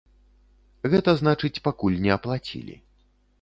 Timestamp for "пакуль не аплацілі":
1.67-2.75